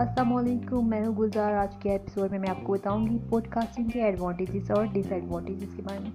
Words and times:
السلام 0.00 0.32
علیکم 0.36 0.88
میں 0.88 1.06
ہوں 1.06 1.14
گلزار 1.18 1.52
آج 1.52 1.74
کے 1.80 1.90
ایپیسوڈ 1.90 2.30
میں 2.30 2.38
میں 2.38 2.50
آپ 2.50 2.62
کو 2.62 2.72
بتاؤں 2.72 3.06
گی 3.06 3.18
پوڈ 3.28 3.48
کاسٹنگ 3.48 3.88
کے 3.88 4.02
ایڈوانٹیجز 4.02 4.70
اور 4.70 4.84
ڈس 4.92 5.12
ایڈوانٹیجز 5.12 5.74
کے 5.76 5.82
بارے 5.82 5.98
میں 5.98 6.10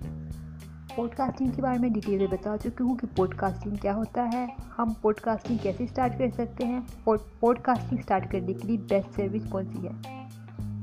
پوڈ 0.96 1.09
کاسٹنگ 1.15 1.51
کے 1.51 1.61
بارے 1.61 1.77
میں 1.77 1.89
ڈیٹیل 1.89 2.17
میں 2.17 2.27
بتا 2.27 2.55
چکی 2.57 2.83
ہوں 2.83 2.95
کہ 2.95 3.07
پوڈ 3.15 3.35
کاسٹنگ 3.35 3.75
کیا 3.75 3.96
ہوتا 3.96 4.29
ہے 4.33 4.46
ہم 4.78 4.93
پوڈ 5.01 5.19
کاسٹنگ 5.19 5.57
کیسے 5.63 5.83
اسٹارٹ 5.83 6.17
کر 6.19 6.29
سکتے 6.33 6.65
ہیں 6.65 6.79
پوڈ 7.39 7.60
کاسٹنگ 7.60 7.99
اسٹارٹ 7.99 8.31
کرنے 8.31 8.53
کے 8.53 8.67
لیے 8.67 8.78
بیسٹ 8.78 9.15
سروس 9.15 9.49
کون 9.49 9.65
سی 9.65 9.88
ہے 9.88 10.24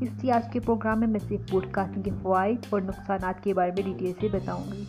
اس 0.01 0.23
لیے 0.23 0.33
آج 0.33 0.53
کے 0.53 0.61
پروگرام 0.61 1.01
میں 1.01 1.09
میں 1.09 1.21
صرف 1.29 1.51
پوڈ 1.51 1.67
کاسٹنگ 1.71 2.03
کے 2.03 2.11
فوائد 2.23 2.67
اور 2.71 2.81
نقصانات 2.81 3.45
کے 3.45 3.55
بارے 3.55 3.71
میں 3.71 3.83
ڈیٹیل 3.83 4.13
سے 4.21 4.29
بتاؤں 4.29 4.73
گی 4.73 4.85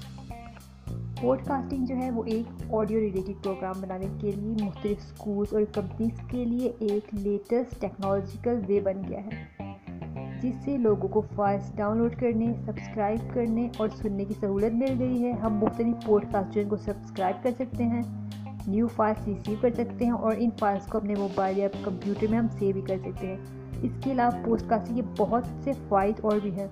پوڈ 1.24 1.40
کاسٹنگ 1.46 1.86
جو 1.86 1.96
ہے 1.96 2.10
وہ 2.12 2.24
ایک 2.26 2.64
آڈیو 2.72 3.00
ریلیٹڈ 3.00 3.44
پروگرام 3.44 3.82
بنانے 3.82 4.08
کے 4.22 4.32
لیے 4.32 4.56
مختلف 4.66 4.98
اسکولس 4.98 5.54
اور 5.54 5.62
کمپنیز 5.74 6.20
کے 6.28 6.46
لیے 6.46 6.72
ایک 6.80 7.14
لیٹسٹ 7.14 7.82
ٹیکنالوجیکل 7.82 8.60
وے 8.68 8.80
بن 8.80 9.02
گیا 9.10 9.20
ہے، 9.20 9.72
جس 10.42 10.56
سے 10.66 10.78
لوگوں 10.78 11.08
کو 11.08 11.22
فائلس 11.36 11.72
ڈاؤن 11.76 11.98
لوڈ 11.98 12.16
کرنے 12.16 12.54
سبسکرائب 12.66 13.34
کرنے 13.34 13.70
اور 13.78 13.90
سننے 13.96 14.26
کی 14.26 14.34
سہولت 14.40 14.74
مل 14.74 14.96
گئی 15.00 15.24
ہے۔ 15.24 15.32
ہم 15.32 15.58
مختلف 15.58 16.06
پوڈ 16.06 16.26
کاسٹ 16.32 16.58
کو 16.70 16.78
سبسکرائب 16.78 17.44
کر 17.44 17.52
سکتے 17.60 17.84
ہیں 17.84 18.02
نیو 18.68 18.88
فائلس 18.88 19.28
ریسیو 19.28 19.56
کر 19.62 19.70
سکتے 19.70 20.06
ہیں 20.06 20.12
اور 20.12 20.36
ان 20.38 20.50
فائلس 20.60 20.88
کو 20.88 20.98
اپنے 20.98 21.16
موبائل 21.16 21.58
یا 21.58 21.68
کمپیوٹر 21.84 22.28
میں 22.30 22.40
ہم 22.40 22.48
سیو 22.60 22.74
بھی 22.74 22.82
کر 22.82 22.98
سکتے 22.98 23.28
ہیں۔ 23.28 23.38
اس 23.82 23.92
کے 24.04 24.12
علاوہ 24.12 24.46
پوڈ 24.46 24.62
کاسٹنگ 24.68 24.96
کے 24.96 25.02
بہت 25.18 25.44
سے 25.64 25.72
فائد 25.88 26.20
اور 26.22 26.40
بھی 26.44 26.52
ہیں، 26.52 26.68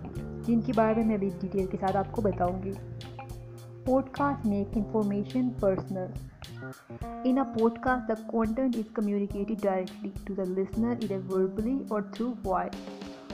جن 0.45 0.61
کے 0.61 0.73
بارے 0.75 0.95
میں 0.95 1.05
میں 1.05 1.15
ابھی 1.15 1.29
ڈیٹیل 1.39 1.65
کے 1.65 1.77
ساتھ 1.81 1.97
آپ 1.97 2.11
کو 2.11 2.21
بتاؤں 2.21 2.63
گی۔ 2.63 2.71
Podcast 3.85 4.45
make 4.45 4.75
information 4.75 5.55
personal. 5.55 6.11
In 7.25 7.39
a 7.39 7.45
podcast, 7.45 8.07
the 8.07 8.15
content 8.29 8.75
is 8.75 8.85
communicated 8.93 9.59
directly 9.59 10.13
to 10.25 10.35
the 10.35 10.45
listener 10.45 10.97
either 11.01 11.19
verbally 11.19 11.79
or 11.89 12.03
through 12.13 12.33
voice. 12.43 12.77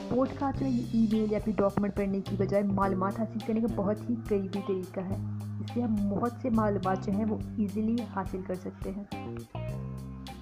Podcast 0.38 0.62
میں 0.62 0.70
یہ 0.70 0.84
ای 0.92 1.06
میل 1.12 1.32
یا 1.32 1.38
پھر 1.44 1.52
ڈاکومنٹ 1.56 1.96
پڑھنے 1.96 2.20
کی 2.20 2.36
بجائے 2.38 2.62
معلومات 2.64 3.18
حاصل 3.20 3.38
کرنے 3.46 3.60
کا 3.60 3.66
بہت 3.74 4.08
ہی 4.10 4.14
قریبی 4.28 4.60
طریقہ 4.66 5.00
ہے 5.00 5.16
اس 5.60 5.72
سے 5.74 5.82
ہم 5.82 5.96
بہت 6.08 6.40
سے 6.42 6.50
معلومات 6.50 7.06
جو 7.06 7.12
ہیں 7.12 7.24
وہ 7.28 7.36
ایزیلی 7.58 7.96
حاصل 8.14 8.42
کر 8.46 8.54
سکتے 8.62 8.90
ہیں 8.90 9.04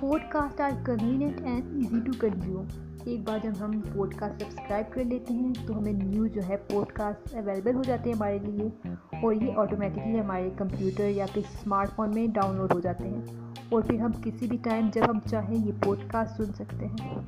podcast 0.30 0.60
are 0.60 0.84
convenient 0.86 1.40
and 1.40 1.76
easy 1.76 2.00
to 2.06 2.12
consume 2.20 2.66
ایک 3.06 3.28
بار 3.28 3.38
جب 3.42 3.52
ہم 3.60 3.70
پوڈ 3.94 4.14
کاسٹ 4.14 4.42
سبسکرائب 4.42 4.92
کر 4.92 5.04
لیتے 5.04 5.34
ہیں 5.34 5.52
تو 5.66 5.78
ہمیں 5.78 5.92
نیوز 5.92 6.30
جو 6.32 6.40
ہے 6.48 6.56
پوڈ 6.56 6.86
کاسٹ 6.86 7.34
اویلیبل 7.34 7.74
ہو 7.74 7.82
جاتے 7.82 8.10
ہیں 8.10 8.16
ہمارے 8.16 8.38
لیے 8.38 8.88
اور 9.22 9.34
یہ 9.34 9.52
آٹومیٹکلی 9.56 10.20
ہمارے 10.20 10.50
کمپیوٹر 10.56 11.08
یا 11.08 11.26
پھر 11.34 11.42
اسمارٹ 11.54 11.90
فون 11.96 12.10
میں 12.14 12.26
ڈاؤن 12.26 12.56
لوڈ 12.56 12.72
ہو 12.72 12.80
جاتے 12.80 13.08
ہیں 13.08 13.20
اور 13.68 13.82
پھر 13.82 14.00
ہم 14.00 14.10
کسی 14.24 14.46
بھی 14.46 14.56
ٹائم 14.62 14.88
جب 14.92 15.02
ہم 15.08 15.18
چاہیں 15.30 15.66
یہ 15.66 15.72
پوڈ 15.84 15.98
کاسٹ 16.06 16.36
سن 16.36 16.52
سکتے 16.52 16.86
ہیں۔ 16.86 17.22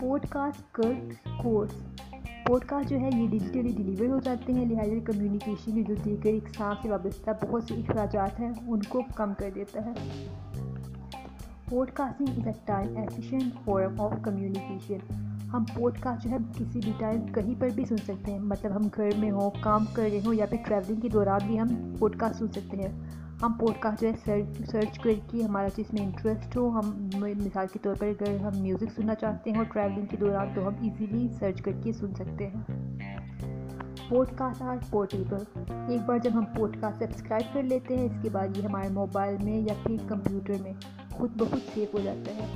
پوڈ 0.00 0.26
کاسٹ 0.30 0.74
کٹ 0.74 1.28
کورس 1.42 1.70
پوڈ 2.46 2.64
کاسٹ 2.64 2.88
جو 2.88 3.00
ہے 3.00 3.08
یہ 3.16 3.28
ڈیجیٹلی 3.28 3.72
ڈلیور 3.76 4.08
ہو 4.08 4.18
جاتے 4.18 4.52
ہیں، 4.52 4.66
لہٰذا 4.66 4.98
کمیونیکیشن 5.04 5.74
میں 5.74 5.82
جو 5.82 5.94
دیگر 6.04 6.26
ایک 6.26 6.48
سانس 6.56 6.78
سے 6.82 6.90
وابستہ 6.90 7.30
بہت 7.42 7.64
سے 7.64 7.74
اخراجات 7.74 8.40
ہیں، 8.40 8.52
ان 8.66 8.80
کو 8.88 9.02
کم 9.16 9.34
کر 9.38 9.50
دیتا 9.54 9.80
ہے۔ 9.84 9.92
Podcasting 11.90 12.38
is 12.38 12.46
a 12.46 12.52
time 12.64 12.96
efficient 12.96 13.42
form 13.64 14.00
of 14.00 14.12
communication 14.22 15.14
ہم 15.52 15.64
پوڈ 15.74 15.98
کاسٹ 16.00 16.24
جو 16.24 16.30
ہے 16.30 16.36
کسی 16.58 16.80
بھی 16.84 16.92
ٹائم 16.98 17.26
کہیں 17.32 17.60
پر 17.60 17.68
بھی 17.74 17.84
سن 17.84 17.96
سکتے 17.96 18.32
ہیں۔ 18.32 18.38
مطلب 18.38 18.76
ہم 18.76 18.82
گھر 18.96 19.08
میں 19.18 19.30
ہوں، 19.30 19.50
کام 19.60 19.84
کر 19.92 20.08
رہے 20.12 20.20
ہوں 20.26 20.34
یا 20.34 20.46
پھر 20.46 20.58
ٹریولنگ 20.66 21.00
کے 21.00 21.08
دوران 21.08 21.40
بھی 21.46 21.60
ہم 21.60 21.66
پوڈ 21.98 22.16
کاسٹ 22.16 22.38
سن 22.38 22.48
سکتے 22.48 22.76
ہیں۔ 22.76 23.00
ہم 23.42 23.52
پوڈ 23.52 23.72
کاسٹ 23.80 24.02
جو 24.02 24.08
ہے 24.08 24.12
سرچ 24.24 24.70
سرچ 24.70 24.98
کر 24.98 25.10
کے 25.30 25.42
ہمارا 25.42 25.68
جس 25.76 25.94
میں 25.94 26.02
انٹرسٹ 26.02 26.56
ہو۔ 26.56 26.68
ہم 26.68 27.08
مثال 27.18 27.66
کے 27.72 27.78
طور 27.82 27.94
پر 27.98 28.06
اگر 28.06 28.36
ہم 28.36 28.58
میوزک 28.58 28.92
سننا 28.96 29.14
چاہتے 29.14 29.50
ہیں 29.50 29.56
اور 29.56 29.66
ٹریولنگ 29.72 30.06
کے 30.06 30.16
دوران 30.16 30.46
تو 30.54 30.68
ہم 30.68 30.74
ایزیلی 30.80 31.28
سرچ 31.38 31.62
کر 31.62 31.72
کے 31.82 31.92
سن 31.92 32.14
سکتے 32.14 32.46
ہیں۔ 32.46 32.98
Podcast 34.36 34.62
are 34.62 34.76
portable. 34.90 35.60
ایک 35.88 36.00
بار 36.06 36.18
جب 36.18 36.30
ہم 36.34 36.44
پوڈ 36.56 36.76
کاسٹ 36.80 36.98
سبسکرائب 36.98 37.54
کر 37.54 37.62
لیتے 37.62 37.96
ہیں، 37.96 38.04
اس 38.04 38.12
کے 38.22 38.28
بعد 38.32 38.48
یہ 38.56 38.62
ہمارے 38.62 38.88
موبائل 38.88 39.36
میں 39.44 39.58
یا 39.58 39.74
پھر 39.82 39.96
کمپیوٹر 40.08 40.54
میں۔ 40.60 40.72
خود 41.22 41.32
بخود 41.36 41.74
سیو 41.74 41.84
ہو 41.94 41.98
جاتا 42.04 42.34
ہے 42.34 42.46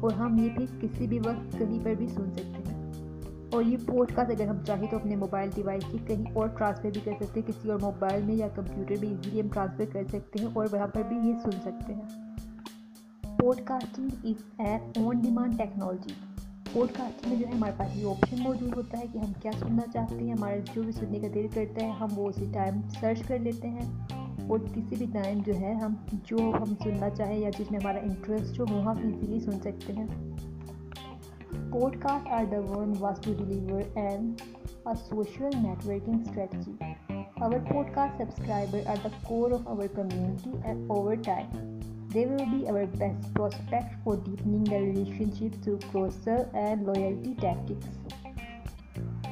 اور 0.00 0.12
ہم 0.12 0.38
یہ 0.38 0.48
بھی 0.56 0.66
کسی 0.80 1.06
بھی 1.06 1.18
وقت 1.18 1.58
کہیں 1.58 1.84
پر 1.84 1.94
بھی 1.94 2.08
سن 2.08 2.30
سکتے 2.30 2.72
ہیں۔ 2.72 2.92
اور 3.52 3.62
یہ 3.62 3.76
پوڈ 3.86 4.12
کاسٹ 4.14 4.30
اگر 4.30 4.48
ہم 4.48 4.56
چاہیں 4.66 4.90
تو 4.90 4.96
اپنے 4.96 5.16
موبائل 5.16 5.50
ڈیوائس 5.54 5.82
سے 5.90 5.96
کہیں 6.06 6.32
اور 6.34 6.48
ٹرانسفر 6.48 6.88
بھی 6.92 7.00
کر 7.04 7.12
سکتے 7.20 7.40
ہیں، 7.40 7.48
کسی 7.48 7.70
اور 7.70 7.78
موبائل 7.82 8.22
میں 8.22 8.34
یا 8.34 8.48
کمپیوٹر 8.48 8.94
میں 9.00 9.08
ایزیلی 9.08 9.40
ہم 9.40 9.48
ٹرانسفر 9.48 9.84
کر 9.92 10.02
سکتے 10.08 10.38
ہیں 10.38 10.50
اور 10.52 10.66
وہاں 10.72 10.86
پر 10.86 11.02
بھی 11.08 11.16
یہ 11.16 11.32
سن 11.42 11.50
سکتے 11.50 11.94
ہیں۔ 11.94 12.36
Podcasting 13.64 14.08
is 14.24 14.60
an 14.60 15.06
on 15.06 15.18
demand 15.18 15.58
technology 15.58 16.14
podcasting 16.96 17.32
میں 17.32 17.40
جو 17.40 17.46
ہے 17.46 17.52
ہمارے 17.52 17.72
پاس 17.76 17.96
یہ 17.96 18.06
آپشن 18.06 18.36
موجود 18.42 18.76
ہوتا 18.76 18.98
ہے 18.98 19.04
کہ 19.12 19.18
ہم 19.18 19.32
کیا 19.42 19.52
سننا 19.58 19.82
چاہتے 19.92 20.24
ہیں، 20.24 20.32
ہمارا 20.32 20.56
جو 20.74 20.82
بھی 20.82 20.92
سننے 20.92 21.18
کا 21.18 21.26
دل 21.34 21.46
کرتا 21.54 21.84
ہے، 21.84 21.90
ہم 21.90 22.08
وہ 22.16 22.28
اسی 22.28 22.46
ٹائم 22.52 22.80
سرچ 23.00 23.22
کر 23.28 23.38
لیتے 23.38 23.68
ہیں۔ 23.68 24.06
اور 24.50 24.58
کسی 24.74 24.96
بھی 24.96 25.06
ٹائم 25.12 25.38
جو 25.46 25.54
ہے 25.60 25.72
ہم 25.72 25.94
جو 26.24 26.36
ہم 26.36 26.74
سننا 26.82 27.10
چاہیں 27.10 27.38
یا 27.38 27.50
جس 27.58 27.70
میں 27.70 27.80
ہمارا 27.80 27.98
انٹرسٹ 27.98 28.60
ہو 28.60 28.64
وہ 28.70 28.82
ہم 28.82 28.96
ایزیلی 29.02 29.40
سن 29.40 29.52
سکتے 29.52 29.92
ہیں۔ 29.92 30.06
Podcast 32.00 32.28
are 32.30 32.44
the 32.50 32.58
one 32.68 32.94
was 32.98 33.20
to 33.24 33.32
deliver 33.32 33.82
and 33.94 34.40
a 34.84 34.92
social 34.94 35.50
networking 35.62 36.20
strategy 36.20 36.72
our 37.40 37.58
podcast 37.94 38.22
subscriber 38.22 38.80
are 38.86 38.96
the 39.04 39.08
core 39.22 39.50
of 39.50 39.68
our 39.68 39.86
community 39.94 40.50
and 40.64 40.90
over 40.90 41.14
time 41.14 41.78
they 42.14 42.26
will 42.26 42.44
be 42.52 42.68
our 42.68 42.84
best 42.98 43.34
prospect 43.36 44.04
for 44.04 44.14
deepening 44.24 44.64
the 44.64 44.78
relationship 45.34 45.62
through 45.64 45.76
closer 45.92 46.42
and 46.52 46.82
loyalty 46.82 47.34
tactics 47.40 47.99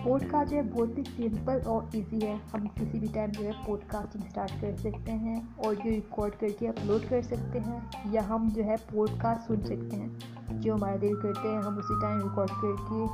podcast 0.30 0.50
جو 0.50 0.56
ہے 0.56 0.62
بہت 0.62 0.98
ہی 0.98 1.28
simple 1.28 1.58
اور 1.64 1.82
easy 1.92 2.26
ہے۔ 2.26 2.36
ہم 2.54 2.66
کسی 2.74 2.98
بھی 2.98 3.08
time 3.12 3.30
جو 3.38 3.44
ہے 3.44 3.50
پوڈ 3.66 3.80
کاسٹنگ 3.86 4.22
اسٹارٹ 4.26 4.60
کر 4.60 4.76
سکتے 4.78 5.12
ہیں 5.12 5.40
آڈیو 5.58 5.92
ریکارڈ 5.92 6.32
کر 6.40 6.48
کے 6.58 6.68
اپلوڈ 6.68 7.00
کر 7.08 7.22
سکتے 7.22 7.60
ہیں 7.66 7.78
یا 8.04 8.28
ہم 8.28 8.48
جو 8.54 8.64
ہے 8.64 8.74
پوڈ 8.92 9.10
کاسٹ 9.18 9.46
سن 9.46 9.60
سکتے 9.60 9.96
ہیں۔ 9.96 10.08
جو 10.50 10.74
ہمارا 10.74 10.96
دل 11.02 11.20
کرتے 11.22 11.48
ہیں 11.48 11.58
ہم 11.58 11.78
اسی 11.78 11.94
ٹائم 12.02 12.18
ریکارڈ 12.18 12.48
کر 12.48 12.76
کے 12.88 13.06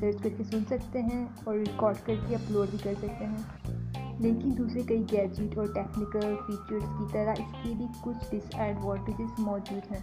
سرچ 0.00 0.22
کر 0.22 0.30
کے 0.38 0.44
سن 0.44 0.64
سکتے 0.70 1.02
ہیں 1.02 1.26
اور 1.44 1.54
ریکارڈ 1.54 1.96
کر 2.04 2.14
کے 2.28 2.34
اپلوڈ 2.34 2.68
بھی 2.70 2.78
کر 2.82 2.94
سکتے 2.98 3.26
ہیں۔ 3.26 3.70
لیکن 4.18 4.58
دوسرے 4.58 4.82
کئی 4.82 5.02
گیجٹ 5.12 5.58
اور 5.58 5.66
ٹیکنیکل 5.66 6.34
فیچرس 6.46 6.84
کی 6.98 7.04
طرح 7.12 7.32
اس 7.32 7.54
کے 7.62 7.72
بھی 7.76 7.86
کچھ 8.00 8.30
ڈس 8.30 8.54
ایڈوانٹیجز 8.54 9.38
موجود 9.38 9.92
ہیں، 9.92 10.00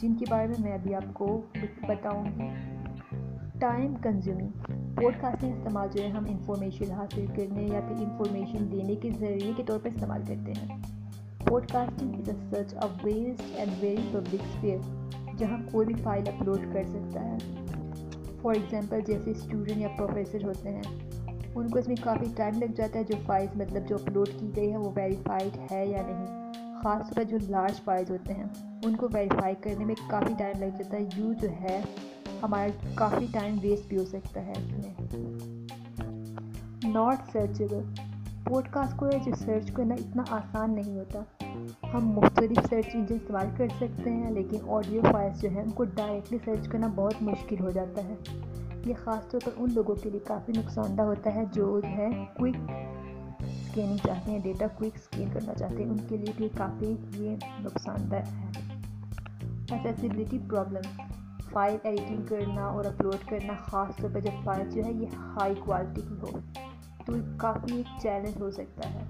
جن 0.00 0.14
کے 0.14 0.24
بارے 0.28 0.46
میں 0.46 0.56
میں 0.60 0.72
ابھی 0.72 0.94
آپ 0.94 1.14
کو 1.14 1.40
بتاؤں 1.88 2.24
گی۔ 2.24 2.48
ٹائم 3.58 3.94
کنزیومنگ 4.02 4.72
پوڈ 5.02 5.14
کاسٹنگ 5.20 5.52
استعمال 5.52 5.88
جو 5.92 6.02
ہے 6.02 6.08
ہم 6.08 6.24
انفارمیشن 6.28 6.90
حاصل 6.90 7.26
کرنے 7.36 7.62
یا 7.62 7.80
پھر 7.80 8.04
انفارمیشن 8.04 8.72
دینے 8.72 8.94
کے 8.94 9.10
ذریعے 9.18 9.52
کے 9.56 9.62
طور 9.62 9.78
پر 9.78 9.90
استعمال 9.94 10.22
کرتے 10.28 10.52
ہیں۔ 10.52 10.78
Podcasting 11.72 12.14
is 12.14 12.28
a 12.28 12.34
such 12.50 12.74
of 12.74 13.04
vast 13.04 13.42
and 13.54 13.72
very 13.80 14.08
public 14.10 14.42
sphere 14.44 14.78
جہاں 15.36 15.58
کوئی 15.72 15.86
بھی 15.86 15.94
فائل 15.94 16.28
اپلوڈ 16.28 16.58
کر 16.72 16.82
سکتا 16.84 17.24
ہے۔ 17.24 17.36
فار 18.42 18.54
ایگزامپل 18.54 19.00
جیسے 19.06 19.30
اسٹوڈنٹ 19.30 19.76
یا 19.76 19.88
پروفیسر 19.98 20.44
ہوتے 20.44 20.70
ہیں، 20.70 20.82
ان 21.54 21.68
کو 21.68 21.78
اس 21.78 21.88
میں 21.88 21.96
کافی 22.00 22.26
ٹائم 22.36 22.54
لگ 22.58 22.72
جاتا 22.76 22.98
ہے 22.98 23.04
جو 23.04 23.14
فائلس 23.26 23.56
مطلب 23.56 23.88
جو 23.88 23.96
اپلوڈ 23.96 24.28
کی 24.38 24.50
گئی 24.56 24.72
ہے 24.72 24.76
وہ 24.76 24.90
ویریفائڈ 24.94 25.72
ہے 25.72 25.86
یا 25.86 26.02
نہیں۔ 26.06 26.52
خاص 26.82 27.02
طور 27.02 27.16
پر 27.16 27.22
جو 27.22 27.36
لارج 27.48 27.80
فائلز 27.84 28.10
ہوتے 28.10 28.34
ہیں، 28.34 28.46
ان 28.84 28.96
کو 28.96 29.08
ویریفائی 29.12 29.54
کرنے 29.60 29.84
میں 29.84 29.94
کافی 30.10 30.34
ٹائم 30.38 30.60
لگ 30.60 30.76
جاتا 30.78 30.96
ہے۔ 30.96 31.04
یوں 31.16 31.34
جو 31.34 31.48
ہے 31.50 31.80
ہمارا 32.42 32.88
کافی 32.94 33.26
ٹائم 33.32 33.58
ویسٹ 33.62 33.88
بھی 33.88 33.96
ہو 33.96 34.04
سکتا 34.04 34.46
ہے 34.46 34.52
اس 34.52 34.72
میں۔ 34.72 34.94
ناٹ 36.88 37.32
سرچیبل 37.32 37.80
پوڈ 38.44 38.68
کاسٹ 38.70 38.96
کو 38.96 39.06
ہے 39.06 39.18
جو 39.24 39.32
سرچ 39.38 39.70
کرنا 39.70 39.94
اتنا 39.94 40.22
آسان 40.30 40.74
نہیں 40.74 40.98
ہوتا۔ 40.98 41.44
ہم 41.94 42.08
مختلف 42.08 42.58
سرچ 42.70 42.86
انجن 42.94 43.14
استعمال 43.14 43.46
کر 43.56 43.68
سکتے 43.76 44.10
ہیں، 44.10 44.30
لیکن 44.30 44.56
آڈیو 44.66 45.02
فائلس 45.12 45.42
جو 45.42 45.48
ہیں، 45.48 45.62
ان 45.62 45.70
کو 45.70 45.84
ڈائریکٹلی 45.84 46.38
سرچ 46.44 46.68
کرنا 46.68 46.88
بہت 46.94 47.14
مشکل 47.20 47.56
ہو 47.60 47.70
جاتا 47.70 48.02
ہے۔ 48.04 48.14
یہ 48.86 48.94
خاص 49.04 49.28
طور 49.28 49.40
پر 49.44 49.50
ان 49.56 49.74
لوگوں 49.74 49.94
کے 49.94 50.10
لیے 50.10 50.20
کافی 50.20 50.52
نقصان 50.56 50.98
دہ 50.98 51.02
ہوتا 51.02 51.34
ہے 51.34 51.44
جو 51.52 51.80
ہے 51.84 52.08
کوئک 52.36 52.56
اسکیننگ 53.40 53.96
چاہتے 54.06 54.30
ہیں 54.30 54.38
ڈیٹا 54.38 54.66
کوئک 54.66 54.92
اسکین 54.94 55.28
کرنا 55.32 55.54
چاہتے 55.54 55.82
ہیں۔ 55.82 55.90
ان 55.90 55.98
کے 56.08 56.16
لیے 56.16 56.32
بھی 56.36 56.48
کافی 56.58 56.94
یہ 57.14 57.36
نقصان 57.60 58.10
دہ 58.10 58.16
ہے۔ 58.16 58.50
ایسیسیبلٹی 59.70 60.38
پرابلم 60.50 61.02
فائل 61.58 61.76
ایڈیٹنگ 61.82 62.22
کرنا 62.28 62.64
اور 62.64 62.84
اپلوڈ 62.84 63.28
کرنا، 63.28 63.52
خاص 63.64 63.96
طور 63.96 64.10
پر 64.12 64.20
جب 64.20 64.44
فائل 64.44 64.70
جو 64.70 64.82
ہے 64.84 64.92
یہ 64.92 65.06
ہائی 65.14 65.54
کوالٹی 65.58 66.00
کی 66.00 66.14
ہو 66.22 66.38
تو 67.06 67.12
کافی 67.36 67.76
ایک 67.76 68.00
چیلنج 68.02 68.40
ہو 68.40 68.50
سکتا 68.50 68.90
ہے۔ 68.94 69.04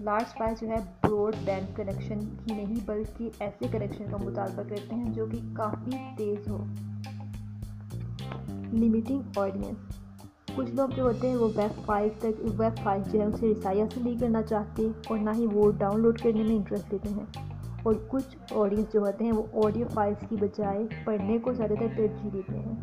لارج 0.00 0.36
فائل 0.38 0.54
جو 0.60 0.68
ہے 0.68 0.74
براڈ 1.02 1.36
بینڈ 1.44 1.76
کنیکشن 1.76 2.18
ہی 2.18 2.54
نہیں، 2.54 2.76
بلکہ 2.86 3.30
ایسے 3.38 3.66
کنیکشن 3.72 4.04
کا 4.10 4.16
مطالبہ 4.16 4.62
کرتے 4.68 4.94
ہیں 4.96 5.12
جو 5.12 5.26
کہ 5.26 5.38
کافی 5.52 5.90
تیز 6.16 6.48
ہو 6.48 6.64
لمیٹنگ 8.72 9.22
آڈینس 9.36 9.96
کچھ 10.56 10.70
لوگ 10.70 10.88
جو 10.96 11.02
ہوتے 11.02 11.28
ہیں 11.28 11.36
وہ 11.36 11.48
ویب 11.56 11.86
فائل 11.86 12.08
تک 12.18 12.60
ویب 12.60 12.82
فائل 12.82 13.02
جو 13.12 13.20
ہے 13.20 13.24
اسے 13.24 13.46
رسائی 13.46 13.82
حاصل 13.82 14.00
نہیں 14.04 14.18
کرنا 14.18 14.42
چاہتے 14.42 14.88
اور 15.08 15.18
نہ 15.18 15.30
ہی 15.38 15.46
وہ 15.46 15.72
ڈاؤن 15.72 16.00
لوڈ 16.00 16.20
کرنے 16.20 16.42
میں 16.42 16.56
انٹرسٹ 16.56 16.92
لیتے 16.92 17.08
ہیں۔ 17.08 17.49
اور 17.82 17.94
کچھ 18.08 18.36
آڈینس 18.54 18.92
جو 18.92 19.00
ہوتے 19.00 19.24
ہیں 19.24 19.32
وہ 19.32 19.64
آڈیو 19.64 19.86
فائلس 19.94 20.24
کی 20.28 20.36
بجائے 20.36 20.86
پڑھنے 21.04 21.38
کو 21.38 21.52
زیادہ 21.52 21.74
تر 21.80 21.86
ترجیح 21.96 22.30
دیتے 22.32 22.58
ہیں۔ 22.58 22.74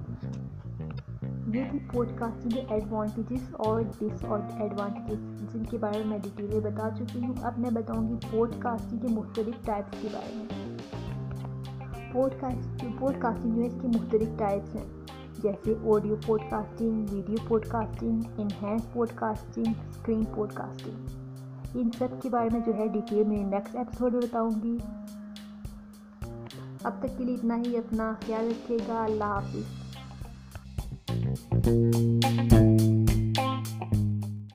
یہ 1.54 1.64
تھی 1.72 1.80
پوڈ 1.94 2.08
کاسٹنگ 2.16 2.50
کے 2.50 2.62
ایڈوانٹیجز 2.70 3.54
اور 3.54 3.82
ڈس 3.82 4.26
ایڈوانٹیجز 4.60 5.54
جن 5.54 5.64
کے 5.64 5.78
بارے 5.78 6.04
میں 6.06 6.18
میں 6.38 6.60
بتا 6.60 6.90
چکی 6.98 7.20
ہوں۔ 7.20 7.34
اب 7.42 7.60
میں 7.60 7.70
بتاؤں 7.70 8.10
گی 8.10 8.14
پوڈ 8.32 8.52
کاسٹنگ 8.60 9.00
کے 9.00 9.08
مختلف 9.08 9.66
ٹائپس 9.66 10.02
کے 10.02 10.08
بارے 10.14 10.36
میں۔ 10.36 10.78
پوڈ 12.14 12.32
کاسٹ 12.40 12.86
پوڈ 13.00 13.14
کاسٹنگ 13.20 13.56
جو 13.56 13.62
ہے 13.62 13.68
اس 13.68 13.76
کے 13.82 13.88
مختلف 13.88 14.28
ٹائپس 14.38 14.76
ہیں۔ 14.76 14.86
جیسے 15.44 15.74
audio 15.86 16.16
podcasting 16.50 17.06
video 17.12 17.38
podcasting 17.66 18.22
enhanced 18.38 18.94
podcasting 19.16 19.74
screen 19.90 20.24
podcasting 20.54 21.27
ان 21.78 21.90
سب 21.98 22.22
کے 22.22 22.30
بارے 22.30 22.50
میں 22.54 22.60
جو 22.66 22.74
ہے 22.78 22.88
ڈیٹیل 22.88 23.24
میں 23.24 23.44
نیکسٹ 23.44 23.76
ایپیسوڈ 23.76 24.14
میں 24.14 24.22
بتاؤں 24.22 24.52
گی 24.64 24.78
اب 26.84 26.94
تک 27.00 27.18
کے 27.18 27.24
لیے 27.24 27.36
اتنا 27.36 27.58
ہی 27.58 27.78
اپنا 27.78 28.14
خیال 28.26 28.52
رکھیے 28.52 28.78
گا 28.88 29.04
اللہ 29.04 29.24
حافظ 29.24 29.66